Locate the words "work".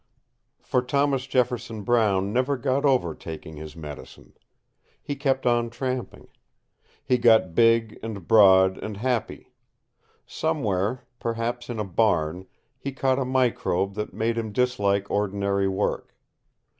15.67-16.15